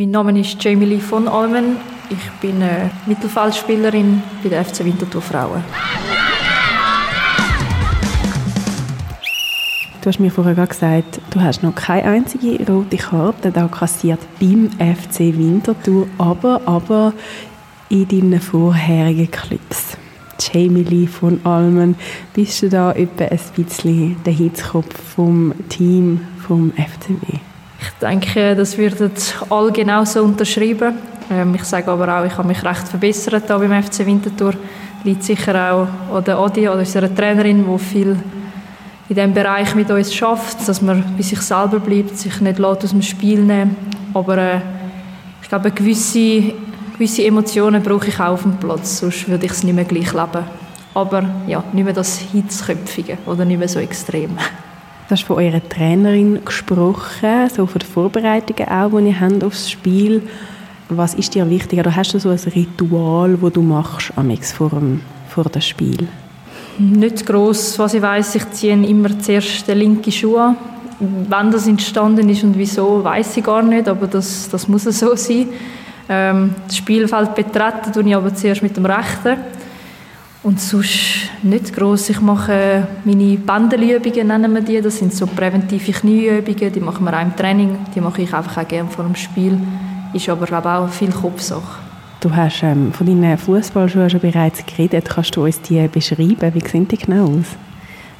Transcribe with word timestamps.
Mein 0.00 0.12
Name 0.12 0.40
ist 0.40 0.64
Jamie 0.64 0.86
Lee 0.86 0.98
von 0.98 1.28
Almen. 1.28 1.76
Ich 2.08 2.30
bin 2.40 2.62
eine 2.62 2.90
Mittelfeldspielerin 3.04 4.22
bei 4.42 4.48
der 4.48 4.64
FC 4.64 4.82
Winterthur 4.82 5.20
Frauen. 5.20 5.62
Du 10.00 10.08
hast 10.08 10.18
mir 10.18 10.30
vorher 10.30 10.54
gesagt, 10.66 11.20
du 11.28 11.40
hast 11.42 11.62
noch 11.62 11.74
keine 11.74 12.04
einzige 12.04 12.66
rote 12.66 12.96
Karte 12.96 13.50
da 13.50 13.68
kassiert 13.68 14.20
beim 14.40 14.70
FC 14.70 15.36
Winterthur, 15.36 16.06
aber, 16.16 16.62
aber 16.64 17.12
in 17.90 18.08
deinen 18.08 18.40
vorherigen 18.40 19.30
Clubs. 19.30 19.98
Jamie 20.40 20.82
Lee 20.82 21.08
von 21.08 21.44
Almen, 21.44 21.94
bist 22.32 22.62
du 22.62 22.70
da 22.70 22.92
etwa 22.92 23.24
ein 23.24 23.38
bisschen 23.54 24.16
der 24.24 24.32
Hitzkopf 24.32 24.98
vom 25.14 25.52
Team 25.68 26.26
vom 26.38 26.72
FCW? 26.72 27.49
Ich 27.82 27.90
denke, 28.00 28.54
das 28.54 28.76
würden 28.76 29.10
alle 29.48 29.72
genau 29.72 30.04
so 30.04 30.22
unterschreiben. 30.22 30.94
Ähm, 31.30 31.54
ich 31.54 31.64
sage 31.64 31.90
aber 31.90 32.20
auch, 32.20 32.24
ich 32.24 32.36
habe 32.36 32.48
mich 32.48 32.62
recht 32.62 32.88
verbessert 32.88 33.44
hier 33.46 33.58
beim 33.58 33.82
FC 33.82 34.04
Winterthur. 34.04 34.52
Liegt 35.02 35.24
sicher 35.24 35.72
auch 35.72 36.16
an 36.16 36.24
der 36.24 36.38
Adi, 36.38 36.68
an 36.68 36.78
unserer 36.78 37.14
Trainerin, 37.14 37.64
die 37.64 37.78
viel 37.78 38.16
in 39.08 39.16
diesem 39.16 39.32
Bereich 39.32 39.74
mit 39.74 39.90
uns 39.90 40.14
schafft, 40.14 40.68
dass 40.68 40.82
man 40.82 41.02
bei 41.16 41.22
sich 41.22 41.40
selber 41.40 41.80
bleibt, 41.80 42.16
sich 42.16 42.40
nicht 42.40 42.60
aus 42.60 42.90
dem 42.90 43.02
Spiel 43.02 43.40
nehmen 43.40 43.74
Aber 44.14 44.38
äh, 44.38 44.60
ich 45.42 45.48
glaube, 45.48 45.70
gewisse, 45.72 46.52
gewisse 46.92 47.24
Emotionen 47.24 47.82
brauche 47.82 48.08
ich 48.08 48.20
auch 48.20 48.34
auf 48.34 48.42
dem 48.42 48.56
Platz, 48.58 48.98
sonst 48.98 49.28
würde 49.28 49.46
ich 49.46 49.52
es 49.52 49.64
nicht 49.64 49.74
mehr 49.74 49.84
gleich 49.84 50.12
leben. 50.12 50.44
Aber 50.94 51.24
ja, 51.46 51.64
nicht 51.72 51.84
mehr 51.84 51.94
das 51.94 52.18
Hitzköpfige 52.18 53.18
oder 53.26 53.44
nicht 53.44 53.58
mehr 53.58 53.68
so 53.68 53.80
extrem. 53.80 54.36
Du 55.10 55.16
hast 55.16 55.24
von 55.24 55.38
eurer 55.38 55.60
Trainerin 55.68 56.38
gesprochen, 56.44 57.50
so 57.52 57.66
von 57.66 57.80
den 57.80 57.88
Vorbereitungen 57.88 58.68
auch, 58.68 58.96
die 58.96 59.08
ihr 59.08 59.20
habt 59.20 59.42
aufs 59.42 59.68
Spiel. 59.68 60.22
Was 60.88 61.14
ist 61.14 61.34
dir 61.34 61.50
wichtig? 61.50 61.80
Oder 61.80 61.96
hast 61.96 62.14
du 62.14 62.20
so 62.20 62.28
ein 62.28 62.38
Ritual, 62.38 63.36
das 63.42 63.52
du 63.52 63.60
machst 63.60 64.12
am 64.14 64.32
vor 64.36 64.70
dem, 64.70 65.00
vor 65.28 65.46
dem 65.46 65.62
Spiel? 65.62 66.06
Nicht 66.78 67.26
gross. 67.26 67.76
Was 67.76 67.94
ich 67.94 68.02
weiß, 68.02 68.36
ich 68.36 68.50
ziehe 68.52 68.86
immer 68.86 69.18
zuerst 69.18 69.66
den 69.66 69.78
linken 69.78 70.12
Schuh 70.12 70.36
an. 70.36 70.56
Wann 71.28 71.50
das 71.50 71.66
entstanden 71.66 72.28
ist 72.28 72.44
und 72.44 72.56
wieso, 72.56 73.02
weiß 73.02 73.36
ich 73.36 73.42
gar 73.42 73.62
nicht, 73.62 73.88
aber 73.88 74.06
das, 74.06 74.48
das 74.48 74.68
muss 74.68 74.84
so 74.84 75.16
sein. 75.16 75.48
Ähm, 76.08 76.54
das 76.68 76.76
Spielfeld 76.76 77.34
betreten 77.34 77.92
tue 77.92 78.04
ich 78.04 78.14
aber 78.14 78.32
zuerst 78.32 78.62
mit 78.62 78.76
dem 78.76 78.86
rechten. 78.86 79.38
Und 80.42 80.58
sonst 80.58 81.28
nicht 81.42 81.74
gross. 81.74 82.08
Ich 82.08 82.20
mache 82.20 82.86
meine 83.04 83.36
Bandelübungen, 83.36 84.26
nennen 84.26 84.54
wir 84.54 84.62
die. 84.62 84.80
Das 84.80 84.98
sind 84.98 85.12
so 85.12 85.26
präventive 85.26 85.92
Knieübungen, 85.92 86.72
die 86.72 86.80
machen 86.80 87.04
wir 87.04 87.14
auch 87.14 87.22
im 87.22 87.36
Training. 87.36 87.76
Die 87.94 88.00
mache 88.00 88.22
ich 88.22 88.32
einfach 88.32 88.56
auch 88.56 88.68
gerne 88.68 88.88
vor 88.88 89.04
dem 89.04 89.14
Spiel. 89.16 89.58
Ist 90.14 90.28
aber 90.30 90.46
glaube 90.46 90.68
ich, 90.68 90.74
auch 90.74 90.88
viel 90.88 91.10
Kopfsache. 91.10 91.78
Du 92.20 92.34
hast 92.34 92.62
ähm, 92.62 92.92
von 92.92 93.06
deinen 93.06 93.36
Fußballschuhen 93.36 94.08
schon 94.08 94.20
bereits 94.20 94.64
geredet. 94.64 95.08
Kannst 95.08 95.36
du 95.36 95.44
uns 95.44 95.60
die 95.60 95.86
beschreiben? 95.88 96.54
Wie 96.54 96.66
sehen 96.66 96.88
die 96.88 96.96
genau 96.96 97.24
aus? 97.24 97.56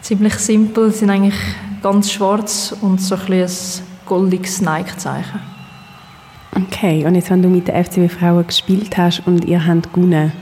Ziemlich 0.03 0.35
simpel. 0.35 0.91
Sie 0.91 1.01
sind 1.01 1.11
eigentlich 1.11 1.35
ganz 1.83 2.13
schwarz 2.13 2.75
und 2.83 3.01
so 3.01 3.15
ein, 3.15 3.33
ein 3.33 3.48
goldiges 4.05 4.61
Nike-Zeichen. 4.61 5.41
Okay, 6.55 7.05
und 7.07 7.15
jetzt, 7.15 7.31
wenn 7.31 7.43
du 7.43 7.48
mit 7.48 7.69
den 7.69 7.83
FCW 7.83 8.09
Frauen 8.09 8.47
gespielt 8.47 8.97
hast 8.98 9.23
und 9.27 9.45
ihr 9.45 9.67
habt 9.67 9.93
gewonnen, 9.93 10.33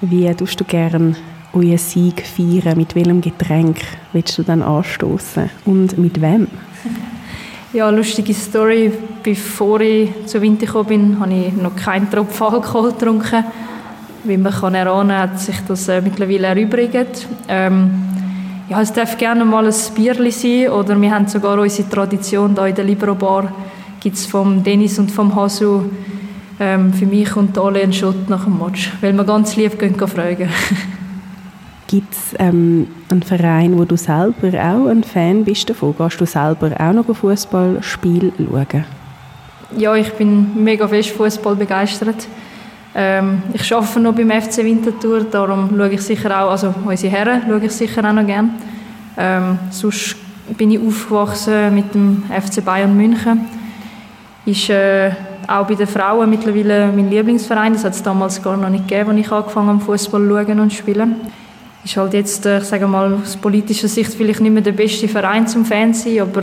wie 0.00 0.32
tust 0.34 0.60
du 0.60 0.64
gerne 0.64 1.16
euren 1.52 1.78
Sieg 1.78 2.22
feiern? 2.26 2.76
Mit 2.76 2.94
welchem 2.94 3.20
Getränk 3.20 3.78
willst 4.12 4.36
du 4.38 4.42
dann 4.42 4.62
anstoßen 4.62 5.50
und 5.64 5.98
mit 5.98 6.20
wem? 6.20 6.48
Ja, 7.72 7.90
lustige 7.90 8.32
Story. 8.32 8.92
Bevor 9.22 9.80
ich 9.80 10.10
zu 10.26 10.40
Winter 10.40 10.66
gekommen 10.66 10.88
bin, 10.88 11.20
habe 11.20 11.34
ich 11.34 11.52
noch 11.52 11.76
keinen 11.76 12.10
Tropfen 12.10 12.46
Alkohol 12.46 12.92
getrunken. 12.92 13.44
Wie 14.24 14.36
man 14.36 14.52
kann 14.52 14.74
erahnen 14.74 15.10
kann, 15.10 15.30
hat 15.30 15.40
sich 15.40 15.56
das 15.68 15.88
äh, 15.88 16.00
mittlerweile 16.00 16.48
erübrigt. 16.48 17.26
Ähm, 17.48 17.90
ja, 18.68 18.80
es 18.80 18.92
darf 18.92 19.16
gerne 19.16 19.44
mal 19.44 19.66
ein 19.66 19.74
Bierli 19.94 20.30
sein 20.30 20.70
oder 20.70 21.00
wir 21.00 21.10
haben 21.10 21.28
sogar 21.28 21.58
unsere 21.58 21.88
Tradition 21.88 22.54
hier 22.54 22.66
in 22.66 22.74
der 22.74 22.84
Libero 22.84 23.14
Bar 23.14 23.52
gibt 24.00 24.16
es 24.16 24.26
vom 24.26 24.62
Dennis 24.62 24.98
und 24.98 25.10
vom 25.10 25.34
Hasu 25.34 25.82
ähm, 26.58 26.92
für 26.92 27.06
mich 27.06 27.36
und 27.36 27.56
alle 27.58 27.80
einen 27.80 27.92
Shot 27.92 28.28
nach 28.28 28.44
dem 28.44 28.58
Match, 28.58 28.92
weil 29.00 29.12
wir 29.12 29.24
ganz 29.24 29.56
lieb 29.56 29.78
gehen, 29.78 29.96
gehen 29.96 30.08
fragen. 30.08 30.48
Gibt 31.86 32.12
es 32.14 32.34
ähm, 32.38 32.88
einen 33.10 33.22
Verein, 33.22 33.78
wo 33.78 33.84
du 33.84 33.96
selber 33.96 34.48
auch 34.48 34.88
ein 34.88 35.04
Fan 35.04 35.44
bist 35.44 35.70
davon? 35.70 35.94
Gehst 35.96 36.20
du 36.20 36.26
selber 36.26 36.72
auch 36.78 36.92
noch 36.92 37.08
ein 37.08 37.14
Fußballspiel 37.14 38.32
schauen? 38.38 38.84
Ja, 39.76 39.94
ich 39.94 40.12
bin 40.12 40.64
mega 40.64 40.88
fest 40.88 41.10
Fußball 41.10 41.54
begeistert. 41.54 42.26
Ähm, 42.94 43.42
ich 43.52 43.72
arbeite 43.74 44.00
noch 44.00 44.14
beim 44.14 44.30
FC 44.30 44.58
Winterthur, 44.58 45.24
darum 45.24 45.68
schaue 45.76 45.90
ich 45.90 46.00
sicher 46.00 46.42
auch, 46.42 46.50
also 46.50 46.74
unsere 46.84 47.12
Herren 47.12 47.42
schaue 47.46 47.64
ich 47.64 47.72
sicher 47.72 48.02
auch 48.08 48.12
noch 48.12 48.26
gerne. 48.26 48.50
Ähm, 49.18 49.58
sonst 49.70 50.16
bin 50.56 50.70
ich 50.70 50.80
aufgewachsen 50.80 51.74
mit 51.74 51.94
dem 51.94 52.22
FC 52.30 52.64
Bayern 52.64 52.96
München. 52.96 53.46
Ist 54.46 54.70
äh, 54.70 55.10
auch 55.48 55.66
bei 55.66 55.74
den 55.74 55.86
Frauen 55.86 56.28
mittlerweile 56.30 56.92
mein 56.94 57.10
Lieblingsverein. 57.10 57.72
Das 57.72 57.84
hat 57.84 57.94
es 57.94 58.02
damals 58.02 58.42
gar 58.42 58.56
noch 58.56 58.68
nicht 58.68 58.88
gegeben, 58.88 59.10
als 59.10 59.20
ich 59.20 59.32
angefangen 59.32 59.68
habe, 59.68 59.80
Fußball 59.80 60.28
schauen 60.28 60.60
und 60.60 60.72
spielen 60.72 61.16
ist 61.86 61.96
halt 61.96 62.14
jetzt, 62.14 62.44
äh, 62.46 62.58
ich 62.58 62.64
sage 62.64 62.86
mal, 62.86 63.14
aus 63.14 63.36
politischer 63.36 63.88
Sicht 63.88 64.12
vielleicht 64.12 64.40
nicht 64.40 64.52
mehr 64.52 64.62
der 64.62 64.72
beste 64.72 65.08
Verein 65.08 65.46
zum 65.46 65.64
Fan 65.64 65.94
sein, 65.94 66.20
aber 66.20 66.42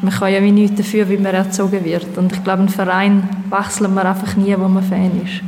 man 0.00 0.12
kann 0.12 0.32
ja 0.32 0.40
wie 0.40 0.52
nichts 0.52 0.76
dafür, 0.76 1.08
wie 1.08 1.16
man 1.16 1.34
erzogen 1.34 1.84
wird. 1.84 2.16
Und 2.16 2.32
ich 2.32 2.44
glaube, 2.44 2.60
einen 2.60 2.68
Verein 2.68 3.28
wechselt 3.50 3.92
man 3.92 4.06
einfach 4.06 4.36
nie, 4.36 4.54
wo 4.56 4.68
man 4.68 4.82
Fan 4.82 5.20
ist. 5.24 5.42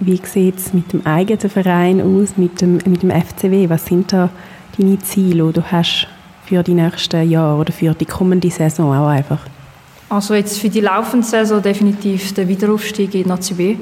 Wie 0.00 0.20
sieht 0.24 0.58
es 0.58 0.74
mit 0.74 0.92
dem 0.92 1.06
eigenen 1.06 1.48
Verein 1.48 2.00
aus, 2.00 2.36
mit 2.36 2.60
dem, 2.60 2.74
mit 2.86 3.02
dem 3.02 3.10
FCW? 3.10 3.68
Was 3.68 3.86
sind 3.86 4.12
da 4.12 4.30
deine 4.76 4.98
Ziele, 4.98 5.46
die 5.46 5.52
du 5.54 5.62
hast 5.62 6.08
für 6.44 6.62
die 6.62 6.74
nächsten 6.74 7.28
Jahre 7.30 7.60
oder 7.60 7.72
für 7.72 7.94
die 7.94 8.04
kommende 8.04 8.50
Saison 8.50 8.92
auch 8.92 9.08
einfach? 9.08 9.40
Also 10.08 10.34
jetzt 10.34 10.58
für 10.58 10.68
die 10.68 10.80
laufende 10.80 11.26
Saison 11.26 11.60
definitiv 11.60 12.32
der 12.34 12.46
Wiederaufstieg 12.46 13.12
in 13.14 13.24
die 13.24 13.28
Nazi 13.28 13.54
B 13.54 13.76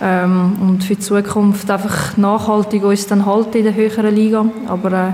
ähm, 0.00 0.56
und 0.60 0.84
für 0.84 0.94
die 0.94 1.00
Zukunft 1.00 1.68
einfach 1.68 2.16
nachhaltig 2.16 2.84
uns 2.84 3.08
dann 3.08 3.26
halten 3.26 3.58
in 3.58 3.64
der 3.64 3.74
höheren 3.74 4.14
Liga. 4.14 4.46
Aber 4.68 4.92
äh, 4.92 5.12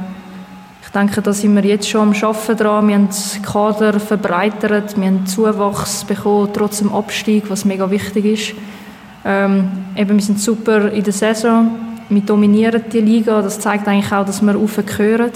ich 0.82 0.90
denke, 0.90 1.22
da 1.22 1.32
sind 1.32 1.54
wir 1.56 1.64
jetzt 1.64 1.88
schon 1.88 2.02
am 2.02 2.12
Arbeiten 2.12 2.56
dran. 2.58 2.88
Wir 2.88 2.94
haben 2.94 3.08
den 3.08 3.42
Kader 3.42 3.98
verbreitert, 3.98 5.00
wir 5.00 5.06
haben 5.06 5.26
Zuwachs 5.26 6.04
bekommen, 6.04 6.50
trotz 6.52 6.78
dem 6.78 6.92
Abstieg, 6.92 7.44
was 7.48 7.64
mega 7.64 7.90
wichtig 7.90 8.24
ist. 8.26 8.54
Ähm, 9.24 9.68
eben, 9.96 10.10
wir 10.10 10.22
sind 10.22 10.38
super 10.38 10.92
in 10.92 11.02
der 11.02 11.14
Saison, 11.14 11.70
wir 12.10 12.20
dominieren 12.20 12.84
die 12.92 13.00
Liga, 13.00 13.40
das 13.40 13.58
zeigt 13.58 13.88
eigentlich 13.88 14.12
auch, 14.12 14.26
dass 14.26 14.42
wir 14.42 14.58
aufgehören. 14.58 15.32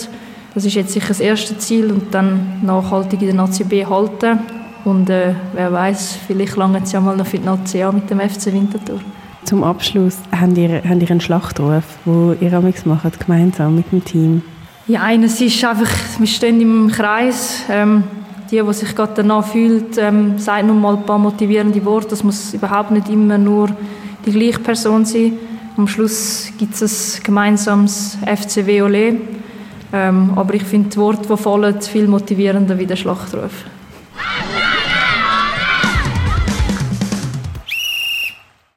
Das 0.54 0.66
ist 0.66 0.74
jetzt 0.74 0.92
sicher 0.92 1.08
das 1.08 1.20
erste 1.20 1.56
Ziel 1.56 1.90
und 1.90 2.12
dann 2.12 2.60
nachhaltig 2.62 3.22
in 3.22 3.28
der 3.28 3.36
Nazi 3.36 3.64
B 3.64 3.86
halten. 3.86 4.40
Und 4.88 5.10
äh, 5.10 5.34
wer 5.52 5.70
weiß, 5.70 6.18
vielleicht 6.26 6.56
lange 6.56 6.80
es 6.82 6.92
ja 6.92 7.00
mal 7.00 7.14
noch 7.14 7.26
für 7.26 7.36
die 7.36 7.44
Nazi 7.44 7.84
mit 7.92 8.08
dem 8.08 8.20
FC 8.20 8.46
Winterthur. 8.46 9.00
Zum 9.44 9.62
Abschluss, 9.62 10.16
habt 10.32 10.56
ihr, 10.56 10.76
habt 10.76 11.02
ihr 11.02 11.10
einen 11.10 11.20
Schlachtruf, 11.20 11.84
den 12.06 12.38
ihr 12.40 12.52
amigs 12.54 12.86
macht, 12.86 13.20
gemeinsam 13.20 13.76
mit 13.76 13.92
dem 13.92 14.02
Team? 14.02 14.42
Ja, 14.86 15.02
eines 15.02 15.42
ist 15.42 15.62
einfach, 15.62 15.90
wir 16.18 16.26
stehen 16.26 16.58
im 16.62 16.88
Kreis. 16.88 17.64
Ähm, 17.68 18.04
die, 18.50 18.62
die 18.62 18.72
sich 18.72 18.94
gerade 18.94 19.12
danach 19.16 19.46
fühlt, 19.46 19.98
ähm, 19.98 20.38
sagt 20.38 20.66
nun 20.66 20.80
mal 20.80 20.96
ein 20.96 21.04
paar 21.04 21.18
motivierende 21.18 21.84
Worte. 21.84 22.08
Das 22.08 22.24
muss 22.24 22.54
überhaupt 22.54 22.90
nicht 22.90 23.10
immer 23.10 23.36
nur 23.36 23.68
die 24.24 24.32
gleiche 24.32 24.60
Person 24.60 25.04
sein. 25.04 25.34
Am 25.76 25.86
Schluss 25.86 26.48
gibt 26.56 26.80
es 26.80 27.18
ein 27.18 27.24
gemeinsames 27.24 28.16
FCW 28.24 28.80
Ole. 28.80 29.16
Ähm, 29.92 30.32
aber 30.34 30.54
ich 30.54 30.62
finde 30.62 30.88
die 30.88 30.96
Worte, 30.96 31.28
die 31.28 31.36
fallen, 31.36 31.78
viel 31.82 32.08
motivierender 32.08 32.78
wie 32.78 32.86
der 32.86 32.96
Schlachtruf. 32.96 33.66